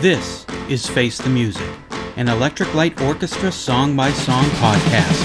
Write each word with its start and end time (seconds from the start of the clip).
This 0.00 0.44
is 0.68 0.86
Face 0.86 1.16
the 1.16 1.30
Music, 1.30 1.70
an 2.16 2.28
Electric 2.28 2.74
Light 2.74 3.00
Orchestra 3.00 3.50
song 3.50 3.96
by 3.96 4.12
song 4.12 4.44
podcast. 4.44 5.22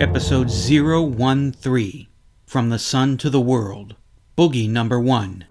Episode 0.00 0.50
013 0.50 2.08
From 2.46 2.70
the 2.70 2.80
Sun 2.80 3.18
to 3.18 3.30
the 3.30 3.40
World, 3.40 3.94
Boogie 4.36 4.68
Number 4.68 4.98
1. 4.98 5.44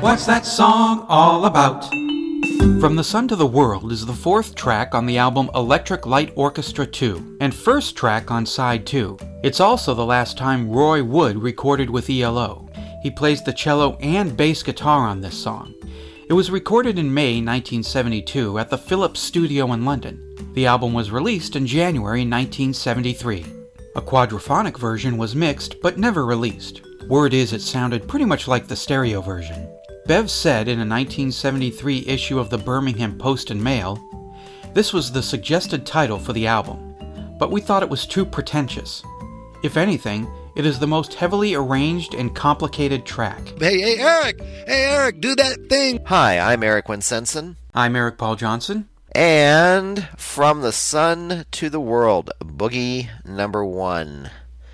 What's 0.00 0.26
that 0.26 0.46
song 0.46 1.06
all 1.08 1.46
about? 1.46 1.84
From 2.80 2.94
the 2.94 3.02
Sun 3.02 3.26
to 3.28 3.36
the 3.36 3.44
World 3.44 3.90
is 3.90 4.06
the 4.06 4.12
fourth 4.12 4.54
track 4.54 4.94
on 4.94 5.06
the 5.06 5.18
album 5.18 5.50
Electric 5.56 6.06
Light 6.06 6.32
Orchestra 6.36 6.86
2, 6.86 7.38
and 7.40 7.52
first 7.52 7.96
track 7.96 8.30
on 8.30 8.46
side 8.46 8.86
2. 8.86 9.18
It's 9.42 9.58
also 9.58 9.94
the 9.94 10.06
last 10.06 10.38
time 10.38 10.70
Roy 10.70 11.02
Wood 11.02 11.42
recorded 11.42 11.90
with 11.90 12.08
ELO. 12.08 12.68
He 13.02 13.10
plays 13.10 13.42
the 13.42 13.52
cello 13.52 13.96
and 13.96 14.36
bass 14.36 14.62
guitar 14.62 15.08
on 15.08 15.20
this 15.20 15.36
song. 15.36 15.74
It 16.28 16.32
was 16.32 16.48
recorded 16.48 16.96
in 16.96 17.12
May 17.12 17.42
1972 17.42 18.56
at 18.56 18.70
the 18.70 18.78
Philips 18.78 19.18
Studio 19.18 19.72
in 19.72 19.84
London. 19.84 20.36
The 20.54 20.66
album 20.66 20.94
was 20.94 21.10
released 21.10 21.56
in 21.56 21.66
January 21.66 22.20
1973. 22.20 23.46
A 23.96 24.00
quadraphonic 24.00 24.78
version 24.78 25.18
was 25.18 25.34
mixed 25.34 25.80
but 25.82 25.98
never 25.98 26.24
released. 26.24 26.82
Word 27.08 27.34
is 27.34 27.52
it 27.52 27.62
sounded 27.62 28.06
pretty 28.06 28.26
much 28.26 28.46
like 28.46 28.68
the 28.68 28.76
stereo 28.76 29.20
version. 29.20 29.68
Bev 30.08 30.30
said 30.30 30.68
in 30.68 30.78
a 30.78 30.88
1973 30.88 32.04
issue 32.06 32.38
of 32.38 32.48
the 32.48 32.56
Birmingham 32.56 33.18
Post 33.18 33.50
and 33.50 33.62
Mail, 33.62 34.02
this 34.72 34.90
was 34.90 35.12
the 35.12 35.22
suggested 35.22 35.84
title 35.84 36.18
for 36.18 36.32
the 36.32 36.46
album, 36.46 36.96
but 37.38 37.50
we 37.50 37.60
thought 37.60 37.82
it 37.82 37.90
was 37.90 38.06
too 38.06 38.24
pretentious. 38.24 39.02
If 39.62 39.76
anything, 39.76 40.26
it 40.56 40.64
is 40.64 40.78
the 40.78 40.86
most 40.86 41.12
heavily 41.12 41.54
arranged 41.54 42.14
and 42.14 42.34
complicated 42.34 43.04
track. 43.04 43.52
Hey, 43.60 43.82
hey, 43.82 43.98
Eric! 43.98 44.40
Hey, 44.40 44.86
Eric, 44.86 45.20
do 45.20 45.34
that 45.34 45.68
thing! 45.68 46.00
Hi, 46.06 46.38
I'm 46.38 46.62
Eric 46.62 46.86
Winsenson. 46.86 47.56
I'm 47.74 47.94
Eric 47.94 48.16
Paul 48.16 48.36
Johnson. 48.36 48.88
And 49.12 50.08
From 50.16 50.62
the 50.62 50.72
Sun 50.72 51.44
to 51.50 51.68
the 51.68 51.80
World, 51.80 52.30
Boogie 52.42 53.10
number 53.26 53.62
one. 53.62 54.30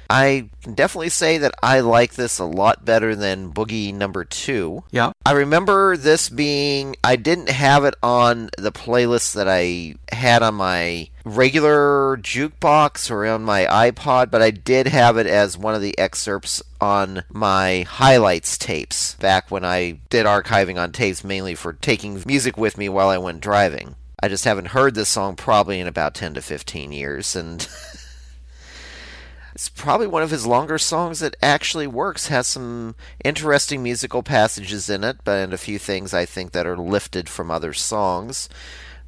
I 0.08 0.48
can 0.62 0.74
definitely 0.74 1.08
say 1.08 1.38
that 1.38 1.54
I 1.62 1.80
like 1.80 2.14
this 2.14 2.38
a 2.38 2.44
lot 2.44 2.84
better 2.84 3.14
than 3.14 3.52
Boogie 3.52 3.94
number 3.94 4.24
two. 4.24 4.84
Yeah. 4.90 5.12
I 5.24 5.32
remember 5.32 5.96
this 5.96 6.28
being, 6.28 6.96
I 7.02 7.16
didn't 7.16 7.50
have 7.50 7.84
it 7.84 7.94
on 8.02 8.50
the 8.58 8.72
playlist 8.72 9.34
that 9.34 9.48
I 9.48 9.96
had 10.12 10.42
on 10.42 10.54
my 10.54 11.08
regular 11.24 12.18
jukebox 12.18 13.10
or 13.10 13.26
on 13.26 13.42
my 13.44 13.64
iPod, 13.66 14.30
but 14.30 14.42
I 14.42 14.50
did 14.50 14.88
have 14.88 15.16
it 15.16 15.26
as 15.26 15.56
one 15.56 15.74
of 15.74 15.82
the 15.82 15.98
excerpts 15.98 16.62
on 16.80 17.24
my 17.30 17.82
highlights 17.82 18.58
tapes 18.58 19.14
back 19.14 19.50
when 19.50 19.64
I 19.64 19.98
did 20.10 20.26
archiving 20.26 20.80
on 20.80 20.92
tapes 20.92 21.24
mainly 21.24 21.54
for 21.54 21.72
taking 21.72 22.22
music 22.26 22.56
with 22.56 22.76
me 22.76 22.88
while 22.88 23.08
I 23.08 23.18
went 23.18 23.40
driving. 23.40 23.96
I 24.22 24.28
just 24.28 24.44
haven't 24.44 24.68
heard 24.68 24.94
this 24.94 25.08
song 25.08 25.36
probably 25.36 25.80
in 25.80 25.86
about 25.86 26.14
10 26.14 26.34
to 26.34 26.40
15 26.40 26.92
years, 26.92 27.36
and 27.36 27.66
it's 29.54 29.68
probably 29.68 30.06
one 30.06 30.22
of 30.22 30.30
his 30.30 30.46
longer 30.46 30.78
songs 30.78 31.20
that 31.20 31.36
actually 31.40 31.86
works. 31.86 32.28
Has 32.28 32.46
some 32.46 32.96
interesting 33.24 33.82
musical 33.82 34.22
passages 34.22 34.90
in 34.90 35.04
it, 35.04 35.18
but 35.22 35.38
and 35.38 35.52
a 35.52 35.58
few 35.58 35.78
things 35.78 36.12
I 36.12 36.24
think 36.24 36.52
that 36.52 36.66
are 36.66 36.76
lifted 36.76 37.28
from 37.28 37.50
other 37.50 37.72
songs. 37.72 38.48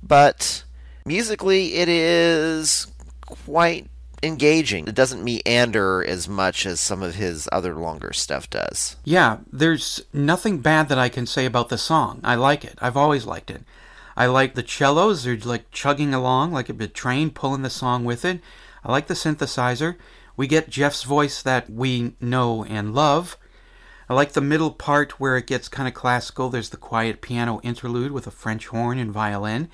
But 0.03 0.63
musically, 1.05 1.75
it 1.75 1.89
is 1.89 2.87
quite 3.23 3.89
engaging. 4.23 4.87
It 4.87 4.95
doesn't 4.95 5.25
meander 5.25 6.05
as 6.05 6.29
much 6.29 6.65
as 6.65 6.81
some 6.81 7.03
of 7.03 7.17
his 7.17 7.49
other 7.51 7.75
longer 7.75 8.13
stuff 8.13 8.49
does. 8.49 8.97
Yeah, 9.05 9.39
there's 9.53 10.03
nothing 10.13 10.59
bad 10.59 10.89
that 10.89 10.99
I 10.99 11.09
can 11.09 11.27
say 11.27 11.45
about 11.45 11.69
the 11.71 11.79
song. 11.79 12.21
I 12.23 12.37
like 12.37 12.65
it. 12.65 12.79
I've 12.81 12.97
always 12.97 13.27
liked 13.27 13.51
it. 13.51 13.63
I 14.17 14.27
like 14.27 14.55
the 14.55 14.67
cellos, 14.67 15.25
they're 15.25 15.37
like 15.37 15.71
chugging 15.73 16.15
along 16.15 16.53
like 16.53 16.71
a 16.71 16.75
big 16.75 16.95
train 16.95 17.31
pulling 17.31 17.63
the 17.63 17.69
song 17.69 18.05
with 18.05 18.25
it. 18.25 18.41
I 18.83 18.91
like 18.91 19.09
the 19.09 19.15
synthesizer. 19.15 19.97
We 20.37 20.47
get 20.47 20.71
Jeff's 20.71 21.03
voice 21.03 21.43
that 21.43 21.71
we 21.71 22.15
know 22.21 22.65
and 22.65 22.95
love. 22.95 23.37
I 24.09 24.15
like 24.15 24.33
the 24.33 24.41
middle 24.41 24.71
part 24.71 25.19
where 25.19 25.37
it 25.37 25.47
gets 25.47 25.69
kind 25.69 25.89
of 25.89 25.95
classical. 25.95 26.49
There's 26.49 26.71
the 26.71 26.77
quiet 26.77 27.21
piano 27.21 27.61
interlude 27.63 28.13
with 28.13 28.27
a 28.27 28.31
French 28.31 28.69
horn 28.69 28.99
and 28.99 29.11
violin. 29.11 29.69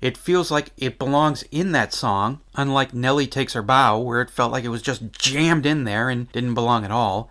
It 0.00 0.16
feels 0.16 0.50
like 0.50 0.72
it 0.76 0.98
belongs 0.98 1.44
in 1.52 1.72
that 1.72 1.92
song, 1.92 2.40
unlike 2.56 2.92
Nellie 2.92 3.28
Takes 3.28 3.52
Her 3.52 3.62
Bow, 3.62 3.98
where 3.98 4.20
it 4.20 4.30
felt 4.30 4.50
like 4.50 4.64
it 4.64 4.68
was 4.68 4.82
just 4.82 5.12
jammed 5.12 5.64
in 5.64 5.84
there 5.84 6.10
and 6.10 6.30
didn't 6.32 6.54
belong 6.54 6.84
at 6.84 6.90
all. 6.90 7.30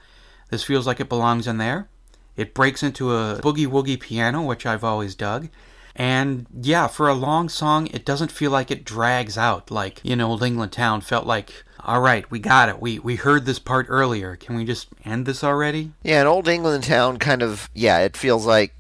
This 0.49 0.63
feels 0.63 0.87
like 0.87 0.99
it 0.99 1.09
belongs 1.09 1.47
in 1.47 1.57
there. 1.57 1.89
It 2.37 2.53
breaks 2.53 2.81
into 2.81 3.13
a 3.13 3.39
boogie 3.41 3.67
woogie 3.67 3.99
piano, 3.99 4.41
which 4.41 4.65
I've 4.65 4.85
always 4.85 5.15
dug. 5.15 5.49
And 5.95 6.47
yeah, 6.61 6.87
for 6.87 7.09
a 7.09 7.13
long 7.13 7.49
song, 7.49 7.87
it 7.87 8.05
doesn't 8.05 8.31
feel 8.31 8.51
like 8.51 8.71
it 8.71 8.85
drags 8.85 9.37
out 9.37 9.69
like, 9.69 10.03
know, 10.15 10.29
Old 10.29 10.41
England 10.41 10.71
Town 10.71 11.01
felt 11.01 11.25
like, 11.25 11.65
all 11.83 12.01
right, 12.01 12.29
we 12.29 12.39
got 12.39 12.69
it. 12.69 12.79
We, 12.79 12.99
we 12.99 13.15
heard 13.15 13.45
this 13.45 13.59
part 13.59 13.87
earlier. 13.89 14.35
Can 14.35 14.55
we 14.55 14.65
just 14.65 14.87
end 15.03 15.25
this 15.25 15.43
already? 15.43 15.91
Yeah, 16.03 16.21
an 16.21 16.27
old 16.27 16.47
England 16.47 16.83
town 16.83 17.17
kind 17.17 17.41
of 17.41 17.69
yeah, 17.73 17.99
it 17.99 18.15
feels 18.15 18.45
like 18.45 18.73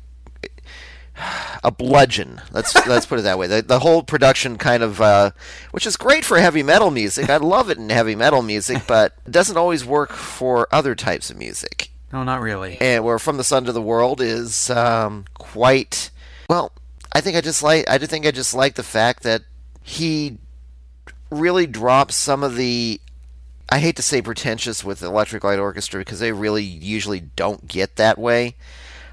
a 1.63 1.71
bludgeon. 1.71 2.41
Let's 2.51 2.75
let's 2.87 3.05
put 3.05 3.19
it 3.19 3.23
that 3.23 3.37
way. 3.37 3.47
The, 3.47 3.61
the 3.61 3.79
whole 3.79 4.03
production 4.03 4.57
kind 4.57 4.83
of, 4.83 5.01
uh, 5.01 5.31
which 5.71 5.85
is 5.85 5.97
great 5.97 6.25
for 6.25 6.39
heavy 6.39 6.63
metal 6.63 6.91
music. 6.91 7.29
I 7.29 7.37
love 7.37 7.69
it 7.69 7.77
in 7.77 7.89
heavy 7.89 8.15
metal 8.15 8.41
music, 8.41 8.83
but 8.87 9.15
it 9.25 9.31
doesn't 9.31 9.57
always 9.57 9.85
work 9.85 10.11
for 10.11 10.67
other 10.71 10.95
types 10.95 11.29
of 11.29 11.37
music. 11.37 11.89
No, 12.13 12.23
not 12.23 12.41
really. 12.41 12.77
And 12.81 13.05
where 13.05 13.19
From 13.19 13.37
the 13.37 13.43
Sun 13.43 13.65
to 13.65 13.71
the 13.71 13.81
World 13.81 14.19
is 14.19 14.69
um, 14.69 15.25
quite 15.35 16.11
well. 16.49 16.73
I 17.13 17.21
think 17.21 17.35
I 17.35 17.41
just 17.41 17.63
like. 17.63 17.89
I 17.89 17.97
do 17.97 18.05
think 18.05 18.25
I 18.25 18.31
just 18.31 18.53
like 18.53 18.75
the 18.75 18.83
fact 18.83 19.23
that 19.23 19.43
he 19.83 20.37
really 21.31 21.65
drops 21.65 22.15
some 22.15 22.43
of 22.43 22.55
the. 22.55 22.99
I 23.69 23.79
hate 23.79 23.95
to 23.95 24.01
say 24.01 24.21
pretentious 24.21 24.83
with 24.83 25.01
Electric 25.01 25.45
Light 25.45 25.59
Orchestra 25.59 26.01
because 26.01 26.19
they 26.19 26.33
really 26.33 26.63
usually 26.63 27.21
don't 27.21 27.67
get 27.69 27.95
that 27.95 28.17
way, 28.17 28.55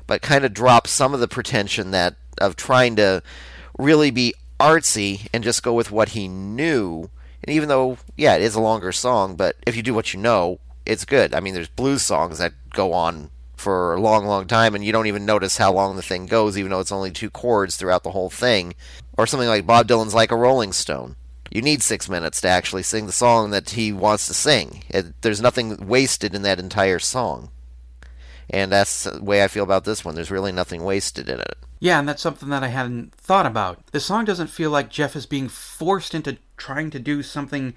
but 0.07 0.21
kind 0.21 0.45
of 0.45 0.53
drops 0.53 0.91
some 0.91 1.15
of 1.15 1.21
the 1.21 1.29
pretension 1.29 1.93
that 1.93 2.17
of 2.39 2.57
trying 2.57 2.97
to 2.97 3.23
really 3.79 4.11
be 4.11 4.35
artsy 4.59 5.29
and 5.33 5.45
just 5.45 5.63
go 5.63 5.73
with 5.73 5.91
what 5.91 6.11
he 6.11 6.27
knew. 6.27 7.09
And 7.45 7.55
even 7.55 7.69
though, 7.69 7.99
yeah, 8.17 8.35
it 8.35 8.43
is 8.43 8.57
a 8.57 8.61
longer 8.61 8.91
song, 8.91 9.37
but 9.37 9.57
if 9.67 9.77
you 9.77 9.83
do 9.83 9.95
what 9.95 10.13
you 10.13 10.21
know, 10.21 10.59
it's 10.85 11.05
good. 11.05 11.35
I 11.35 11.41
mean, 11.41 11.55
there's 11.55 11.69
blues 11.69 12.03
songs 12.03 12.39
that 12.39 12.55
go 12.71 12.93
on 12.93 13.31
for 13.57 13.95
a 13.95 14.01
long, 14.01 14.27
long 14.27 14.47
time, 14.47 14.75
and 14.75 14.85
you 14.85 14.93
don't 14.93 15.07
even 15.07 15.27
notice 15.27 15.59
how 15.59 15.73
long 15.73 15.97
the 15.97 16.03
thing 16.03 16.27
goes, 16.27 16.57
even 16.57 16.71
though 16.71 16.81
it's 16.81 16.93
only 16.93 17.11
two 17.11 17.31
chords 17.31 17.77
throughout 17.77 18.03
the 18.03 18.13
whole 18.13 18.31
thing. 18.31 18.75
Or 19.17 19.27
something 19.27 19.49
like 19.49 19.67
Bob 19.67 19.89
Dylan's 19.89 20.15
Like 20.15 20.31
a 20.31 20.37
Rolling 20.37 20.73
Stone. 20.73 21.17
You 21.51 21.63
need 21.63 21.83
six 21.83 22.09
minutes 22.09 22.41
to 22.43 22.49
actually 22.49 22.83
sing 22.83 23.07
the 23.07 23.13
song 23.13 23.51
that 23.51 23.71
he 23.71 23.93
wants 23.93 24.27
to 24.27 24.35
sing. 24.35 24.85
It, 24.89 25.23
there's 25.23 25.41
nothing 25.41 25.87
wasted 25.87 26.35
in 26.35 26.43
that 26.43 26.61
entire 26.61 26.99
song. 26.99 27.51
And 28.51 28.73
that's 28.73 29.05
the 29.05 29.23
way 29.23 29.43
I 29.43 29.49
feel 29.49 29.65
about 29.65 29.85
this 29.85 30.05
one. 30.05 30.15
There's 30.15 30.31
really 30.31 30.53
nothing 30.53 30.83
wasted 30.83 31.29
in 31.29 31.41
it. 31.41 31.57
Yeah, 31.81 31.99
and 31.99 32.09
that's 32.09 32.23
something 32.23 32.49
that 32.49 32.65
I 32.65 32.69
hadn't 32.69 33.15
thought 33.15 33.47
about. 33.47 33.87
The 33.93 34.01
song 34.01 34.25
doesn't 34.25 34.49
feel 34.49 34.71
like 34.71 34.91
Jeff 34.91 35.15
is 35.15 35.27
being 35.27 35.49
forced 35.49 36.15
into 36.15 36.39
trying 36.57 36.91
to 36.91 36.99
do 36.99 37.23
something 37.23 37.75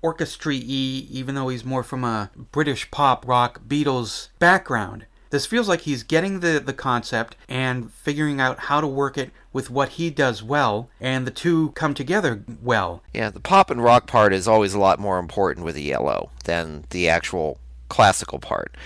orchestra 0.00 0.54
y, 0.54 0.60
even 0.60 1.34
though 1.34 1.48
he's 1.48 1.64
more 1.64 1.82
from 1.82 2.02
a 2.02 2.30
British 2.50 2.90
pop 2.90 3.26
rock 3.26 3.62
Beatles 3.66 4.28
background. 4.38 5.06
This 5.32 5.46
feels 5.46 5.66
like 5.66 5.80
he's 5.80 6.02
getting 6.02 6.40
the, 6.40 6.62
the 6.62 6.74
concept 6.74 7.36
and 7.48 7.90
figuring 7.90 8.38
out 8.38 8.58
how 8.58 8.82
to 8.82 8.86
work 8.86 9.16
it 9.16 9.30
with 9.50 9.70
what 9.70 9.90
he 9.90 10.10
does 10.10 10.42
well, 10.42 10.90
and 11.00 11.26
the 11.26 11.30
two 11.30 11.70
come 11.70 11.94
together 11.94 12.44
well. 12.62 13.02
Yeah, 13.14 13.30
the 13.30 13.40
pop 13.40 13.70
and 13.70 13.82
rock 13.82 14.06
part 14.06 14.34
is 14.34 14.46
always 14.46 14.74
a 14.74 14.78
lot 14.78 14.98
more 14.98 15.18
important 15.18 15.64
with 15.64 15.74
the 15.74 15.90
ELO 15.90 16.28
than 16.44 16.84
the 16.90 17.08
actual 17.08 17.58
classical 17.88 18.40
part. 18.40 18.76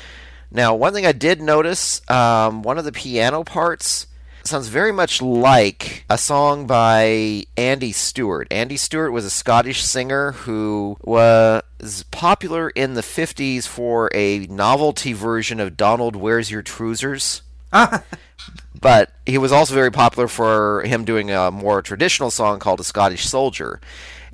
Now, 0.52 0.72
one 0.72 0.92
thing 0.92 1.04
I 1.04 1.10
did 1.10 1.42
notice, 1.42 2.00
um, 2.08 2.62
one 2.62 2.78
of 2.78 2.84
the 2.84 2.92
piano 2.92 3.42
parts 3.42 4.06
sounds 4.46 4.68
very 4.68 4.92
much 4.92 5.20
like 5.20 6.04
a 6.08 6.16
song 6.16 6.66
by 6.66 7.44
Andy 7.56 7.92
Stewart. 7.92 8.46
Andy 8.50 8.76
Stewart 8.76 9.12
was 9.12 9.24
a 9.24 9.30
Scottish 9.30 9.82
singer 9.82 10.32
who 10.32 10.96
was 11.02 12.04
popular 12.10 12.70
in 12.70 12.94
the 12.94 13.00
50s 13.00 13.66
for 13.66 14.10
a 14.14 14.40
novelty 14.46 15.12
version 15.12 15.60
of 15.60 15.76
Donald 15.76 16.16
Where's 16.16 16.50
Your 16.50 16.62
Trousers. 16.62 17.42
but 18.80 19.12
he 19.24 19.38
was 19.38 19.52
also 19.52 19.74
very 19.74 19.90
popular 19.90 20.28
for 20.28 20.82
him 20.82 21.04
doing 21.04 21.30
a 21.30 21.50
more 21.50 21.82
traditional 21.82 22.30
song 22.30 22.58
called 22.58 22.80
A 22.80 22.84
Scottish 22.84 23.26
Soldier. 23.26 23.80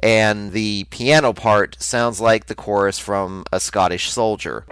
And 0.00 0.52
the 0.52 0.84
piano 0.90 1.32
part 1.32 1.80
sounds 1.80 2.20
like 2.20 2.46
the 2.46 2.54
chorus 2.54 2.98
from 2.98 3.44
A 3.52 3.60
Scottish 3.60 4.10
Soldier. 4.10 4.66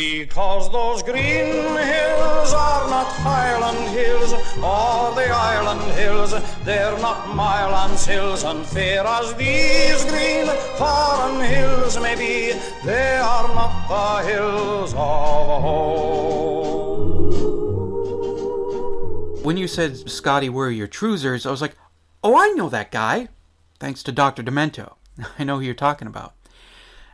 Because 0.00 0.72
those 0.72 1.02
green 1.02 1.76
hills 1.76 2.54
are 2.54 2.88
not 2.88 3.12
Highland 3.20 3.86
hills 3.90 4.32
or 4.56 5.14
the 5.14 5.28
Island 5.28 5.82
hills, 5.92 6.32
they're 6.64 6.98
not 7.00 7.26
Mylands 7.26 8.06
hills, 8.06 8.42
and 8.44 8.64
fair 8.64 9.06
as 9.06 9.34
these 9.34 10.02
green 10.06 10.46
foreign 10.78 11.44
hills 11.44 12.00
may 12.00 12.14
be, 12.14 12.58
they 12.82 13.18
are 13.18 13.54
not 13.54 13.88
the 13.88 14.22
hills 14.26 14.94
of 14.94 15.62
home. 15.66 16.40
When 19.42 19.58
you 19.58 19.68
said, 19.68 20.08
Scotty, 20.08 20.48
where 20.48 20.68
are 20.68 20.70
your 20.70 20.86
trousers? 20.86 21.44
I 21.44 21.50
was 21.50 21.60
like, 21.60 21.76
oh, 22.24 22.38
I 22.38 22.48
know 22.52 22.70
that 22.70 22.90
guy. 22.90 23.28
Thanks 23.78 24.02
to 24.04 24.12
Dr. 24.12 24.42
Demento. 24.42 24.94
I 25.38 25.44
know 25.44 25.58
who 25.58 25.64
you're 25.66 25.74
talking 25.74 26.08
about. 26.08 26.39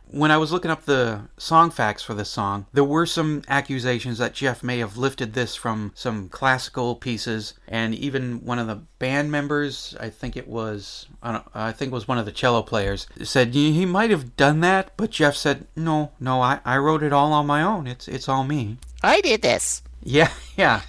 When 0.09 0.31
I 0.31 0.37
was 0.37 0.51
looking 0.51 0.71
up 0.71 0.85
the 0.85 1.21
song 1.37 1.69
facts 1.69 2.01
for 2.01 2.13
this 2.13 2.29
song, 2.29 2.65
there 2.71 2.83
were 2.83 3.05
some 3.05 3.41
accusations 3.49 4.17
that 4.19 4.33
Jeff 4.33 4.63
may 4.63 4.79
have 4.79 4.95
lifted 4.95 5.33
this 5.33 5.55
from 5.55 5.91
some 5.95 6.29
classical 6.29 6.95
pieces, 6.95 7.53
and 7.67 7.93
even 7.93 8.45
one 8.45 8.57
of 8.57 8.67
the 8.67 8.81
band 8.99 9.31
members, 9.31 9.95
I 9.99 10.09
think 10.09 10.37
it 10.37 10.47
was, 10.47 11.07
I, 11.21 11.33
don't, 11.33 11.45
I 11.53 11.71
think 11.73 11.91
it 11.91 11.95
was 11.95 12.07
one 12.07 12.17
of 12.17 12.25
the 12.25 12.31
cello 12.31 12.63
players, 12.63 13.07
said 13.21 13.53
he 13.53 13.85
might 13.85 14.09
have 14.09 14.37
done 14.37 14.61
that, 14.61 14.91
but 14.95 15.11
Jeff 15.11 15.35
said, 15.35 15.67
no, 15.75 16.11
no, 16.19 16.41
I, 16.41 16.61
I 16.63 16.77
wrote 16.77 17.03
it 17.03 17.11
all 17.11 17.33
on 17.33 17.45
my 17.45 17.61
own. 17.61 17.85
It's 17.85 18.07
it's 18.07 18.29
all 18.29 18.43
me. 18.43 18.77
I 19.03 19.21
did 19.21 19.41
this. 19.41 19.81
Yeah, 20.03 20.31
yeah. 20.55 20.81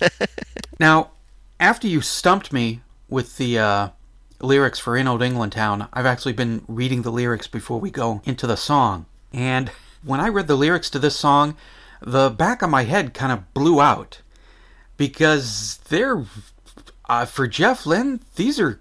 now, 0.78 1.12
after 1.58 1.88
you 1.88 2.02
stumped 2.02 2.52
me 2.52 2.82
with 3.08 3.38
the 3.38 3.58
uh, 3.58 3.88
lyrics 4.40 4.78
for 4.78 4.96
In 4.96 5.06
Old 5.08 5.22
England 5.22 5.52
Town, 5.52 5.88
I've 5.92 6.06
actually 6.06 6.32
been 6.32 6.64
reading 6.66 7.02
the 7.02 7.12
lyrics 7.12 7.46
before 7.46 7.80
we 7.80 7.90
go 7.90 8.22
into 8.24 8.46
the 8.46 8.56
song. 8.56 9.06
And 9.32 9.70
when 10.02 10.20
I 10.20 10.28
read 10.28 10.46
the 10.46 10.56
lyrics 10.56 10.90
to 10.90 10.98
this 10.98 11.16
song, 11.16 11.56
the 12.00 12.30
back 12.30 12.62
of 12.62 12.70
my 12.70 12.84
head 12.84 13.14
kind 13.14 13.32
of 13.32 13.52
blew 13.54 13.80
out 13.80 14.22
because 14.96 15.78
they're, 15.88 16.24
uh, 17.08 17.24
for 17.26 17.46
Jeff 17.46 17.86
Lynne, 17.86 18.20
these 18.36 18.58
are 18.58 18.80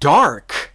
dark. 0.00 0.72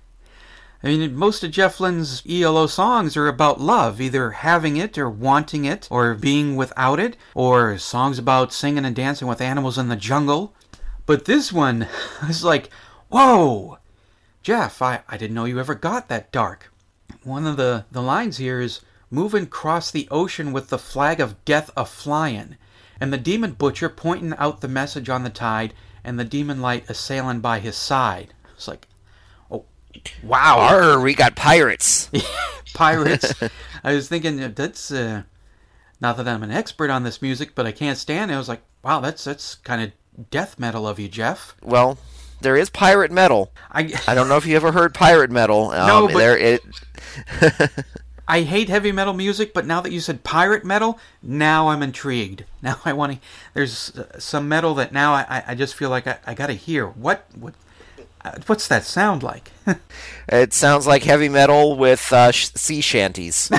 I 0.84 0.88
mean, 0.88 1.16
most 1.16 1.44
of 1.44 1.51
Jeff 1.51 1.80
Lynne's 1.80 2.22
ELO 2.30 2.68
songs 2.68 3.18
are 3.18 3.28
about 3.28 3.60
love, 3.60 4.00
either 4.00 4.31
having 4.31 4.78
it 4.78 4.98
or 4.98 5.10
wanting 5.10 5.66
it, 5.66 5.88
or 5.89 6.13
being 6.13 6.56
without 6.56 7.00
it, 7.00 7.18
or 7.34 7.78
songs 7.78 8.19
about 8.19 8.54
singing 8.54 8.86
and 8.86 8.95
dancing 8.95 9.28
with 9.28 9.42
animals 9.42 9.78
in 9.78 9.88
the 9.88 9.95
jungle. 9.95 10.54
But 11.06 11.25
this 11.25 11.51
one 11.51 11.88
is 12.30 12.44
like, 12.44 12.69
whoa, 13.09 13.77
Jeff, 14.44 14.81
I, 14.81 15.01
I 15.07 15.18
didn't 15.18 15.36
know 15.36 15.45
you 15.45 15.59
ever 15.59 15.75
got 15.75 16.07
that 16.09 16.31
dark. 16.31 16.71
One 17.24 17.45
of 17.45 17.57
the, 17.57 17.86
the 17.92 18.01
lines 18.01 18.38
here 18.38 18.59
is, 18.62 18.81
moving 19.09 19.44
across 19.44 19.89
the 19.89 20.07
ocean 20.12 20.51
with 20.51 20.69
the 20.69 20.77
flag 20.77 21.19
of 21.19 21.44
death 21.45 21.71
a 21.77 21.86
flying, 21.86 22.57
and 23.00 23.13
the 23.13 23.18
demon 23.18 23.54
butcher 23.54 23.89
pointing 23.89 24.33
out 24.38 24.62
the 24.62 24.68
message 24.68 25.09
on 25.09 25.24
the 25.24 25.30
tide, 25.30 25.74
and 26.04 26.19
the 26.19 26.25
demon 26.25 26.62
light 26.62 26.89
a 26.89 26.94
sailing 26.94 27.39
by 27.39 27.59
his 27.59 27.75
side. 27.75 28.33
It's 28.56 28.68
like, 28.68 28.88
oh, 29.51 29.65
wow. 30.24 30.60
Arr, 30.60 31.00
we 31.00 31.13
got 31.13 31.36
pirates. 31.36 32.10
pirates. 32.74 33.33
I 33.83 33.94
was 33.94 34.07
thinking 34.07 34.42
uh, 34.42 34.51
that's 34.53 34.92
uh, 34.92 35.24
not 36.01 36.18
that 36.18 36.27
I'm 36.27 36.44
an 36.44 36.51
expert 36.51 36.89
on 36.89 37.03
this 37.03 37.21
music, 37.21 37.56
but 37.56 37.65
I 37.65 37.71
can't 37.71 37.98
stand 37.98 38.31
it. 38.31 38.36
I 38.36 38.38
was 38.38 38.50
like, 38.50 38.62
wow, 38.83 39.00
that's 39.00 39.24
that's 39.24 39.56
kind 39.56 39.81
of 39.81 40.30
death 40.30 40.60
metal 40.60 40.88
of 40.88 41.00
you, 41.00 41.07
Jeff. 41.07 41.56
Well, 41.62 41.98
there 42.42 42.56
is 42.56 42.69
pirate 42.69 43.12
metal. 43.12 43.51
I 43.72 43.94
I 44.07 44.13
don't 44.16 44.28
know 44.30 44.38
if 44.38 44.45
you 44.45 44.56
ever 44.56 44.72
heard 44.72 44.94
pirate 44.94 45.31
metal. 45.31 45.72
Um, 45.72 45.88
No, 45.88 46.07
but- 46.07 46.18
there 46.18 46.38
it. 46.38 46.62
I 48.30 48.42
hate 48.42 48.68
heavy 48.68 48.92
metal 48.92 49.13
music, 49.13 49.54
but 49.54 49.66
now 49.66 49.80
that 49.80 49.94
you 49.94 50.01
said 50.01 50.25
pirate 50.25 50.66
metal, 50.66 51.00
now 51.24 51.69
I'm 51.69 51.81
intrigued. 51.81 52.44
Now 52.62 52.80
I 52.84 52.92
want 52.92 53.13
to. 53.13 53.19
There's 53.54 53.95
uh, 53.95 54.19
some 54.19 54.50
metal 54.50 54.74
that 54.75 54.92
now 54.92 55.13
I, 55.13 55.44
I- 55.48 55.56
just 55.56 55.75
feel 55.75 55.89
like 55.89 56.06
I, 56.07 56.18
I 56.25 56.34
got 56.34 56.48
to 56.48 56.54
hear. 56.54 56.88
What 56.88 57.25
what 57.39 57.54
uh, 58.25 58.31
what's 58.48 58.68
that 58.68 58.84
sound 58.84 59.24
like? 59.24 59.51
It 60.28 60.54
sounds 60.54 60.86
like 60.88 61.04
heavy 61.04 61.30
metal 61.30 61.78
with 61.78 62.12
uh, 62.12 62.31
sea 62.34 62.81
shanties. 62.81 63.50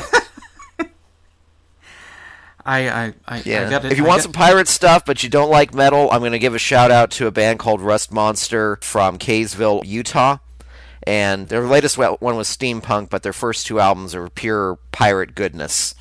I 2.69 3.07
I 3.07 3.15
I, 3.27 3.43
Yeah. 3.47 3.67
I 3.67 3.71
got 3.71 3.85
if 3.87 3.97
you 3.97 4.05
want 4.05 4.23
some 4.23 4.33
pirate 4.33 4.69
stuff, 4.69 5.05
but 5.07 5.23
you 5.23 5.31
don't 5.31 5.51
like 5.51 5.73
metal, 5.75 6.11
I'm 6.13 6.21
going 6.21 6.33
to 6.33 6.39
give 6.39 6.55
a 6.55 6.59
shout 6.59 6.91
out 6.91 7.11
to 7.13 7.27
a 7.27 7.31
band 7.31 7.59
called 7.59 7.81
Rust 7.81 8.13
Monster 8.13 8.79
from 8.83 9.19
Kaysville, 9.19 9.83
Utah. 9.87 10.39
And 11.05 11.49
their 11.49 11.67
latest 11.67 11.97
one 11.97 12.19
was 12.21 12.49
steampunk, 12.49 13.09
but 13.09 13.23
their 13.23 13.33
first 13.33 13.67
two 13.67 13.81
albums 13.81 14.15
are 14.15 14.29
pure 14.29 14.79
pirate 14.93 15.35
goodness. 15.35 15.95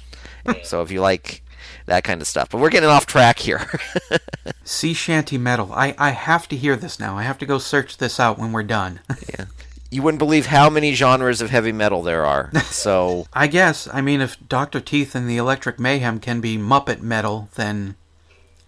so 0.64 0.82
if 0.82 0.92
you 0.92 1.00
like 1.00 1.44
that 1.86 2.04
kind 2.04 2.22
of 2.22 2.28
stuff, 2.28 2.50
but 2.50 2.60
we're 2.60 2.70
getting 2.70 2.90
off 2.90 3.06
track 3.06 3.40
here. 3.40 3.70
sea 4.66 4.94
shanty 4.94 5.38
metal. 5.38 5.72
I 5.74 5.96
I 5.98 6.10
have 6.10 6.50
to 6.50 6.58
hear 6.58 6.76
this 6.76 7.00
now. 7.00 7.18
I 7.18 7.24
have 7.24 7.38
to 7.38 7.46
go 7.46 7.58
search 7.58 7.98
this 7.98 8.20
out 8.20 8.38
when 8.38 8.52
we're 8.52 8.64
done. 8.64 9.00
yeah. 9.30 9.46
You 9.90 10.02
wouldn't 10.02 10.20
believe 10.20 10.48
how 10.48 10.70
many 10.70 10.94
genres 10.94 11.42
of 11.42 11.50
heavy 11.50 11.72
metal 11.72 12.02
there 12.04 12.26
are. 12.26 12.52
So 12.66 13.26
I 13.34 13.48
guess. 13.48 13.88
I 13.92 14.02
mean, 14.02 14.22
if 14.22 14.38
Doctor 14.48 14.80
Teeth 14.80 15.16
and 15.16 15.30
the 15.30 15.38
Electric 15.38 15.80
Mayhem 15.80 16.20
can 16.20 16.42
be 16.42 16.58
Muppet 16.58 17.02
metal, 17.02 17.50
then 17.56 17.96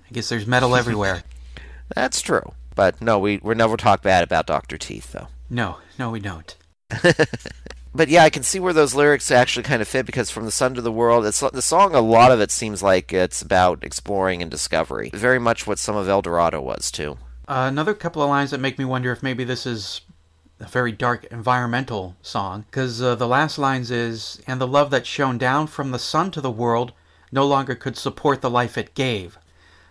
I 0.09 0.13
guess 0.13 0.29
there's 0.29 0.47
metal 0.47 0.75
everywhere. 0.81 1.23
that's 1.95 2.21
true. 2.21 2.53
But 2.75 3.01
no, 3.01 3.19
we 3.19 3.39
we 3.43 3.55
never 3.55 3.77
talk 3.77 4.01
bad 4.01 4.23
about 4.23 4.45
Doctor 4.47 4.77
Teeth 4.77 5.11
though. 5.11 5.27
no, 5.49 5.77
no, 5.97 6.09
we 6.11 6.19
don't. 6.19 6.55
but 7.93 8.07
yeah, 8.07 8.23
I 8.23 8.29
can 8.29 8.43
see 8.43 8.59
where 8.59 8.73
those 8.73 8.95
lyrics 8.95 9.31
actually 9.31 9.63
kind 9.63 9.81
of 9.81 9.87
fit 9.87 10.05
because 10.05 10.29
from 10.31 10.45
the 10.45 10.51
sun 10.51 10.73
to 10.75 10.81
the 10.81 10.91
world, 10.91 11.25
it's 11.25 11.39
the 11.41 11.61
song. 11.61 11.93
A 11.93 12.01
lot 12.01 12.31
of 12.31 12.39
it 12.41 12.51
seems 12.51 12.81
like 12.81 13.11
it's 13.13 13.41
about 13.41 13.83
exploring 13.83 14.41
and 14.41 14.49
discovery. 14.49 15.11
Very 15.13 15.39
much 15.39 15.67
what 15.67 15.79
some 15.79 15.95
of 15.95 16.07
El 16.07 16.21
Dorado 16.21 16.61
was 16.61 16.89
too. 16.91 17.17
Uh, 17.47 17.65
another 17.67 17.93
couple 17.93 18.21
of 18.21 18.29
lines 18.29 18.51
that 18.51 18.59
make 18.59 18.77
me 18.79 18.85
wonder 18.85 19.11
if 19.11 19.21
maybe 19.23 19.43
this 19.43 19.65
is 19.65 20.01
a 20.59 20.67
very 20.67 20.91
dark 20.91 21.25
environmental 21.25 22.15
song, 22.21 22.65
because 22.69 23.01
uh, 23.01 23.15
the 23.15 23.27
last 23.27 23.57
lines 23.57 23.89
is, 23.91 24.41
and 24.45 24.59
the 24.59 24.67
love 24.67 24.91
that 24.91 25.05
shone 25.05 25.37
down 25.37 25.67
from 25.67 25.91
the 25.91 25.99
sun 25.99 26.31
to 26.31 26.41
the 26.41 26.51
world 26.51 26.91
no 27.31 27.45
longer 27.45 27.75
could 27.75 27.97
support 27.97 28.41
the 28.41 28.49
life 28.49 28.77
it 28.77 28.93
gave. 28.93 29.37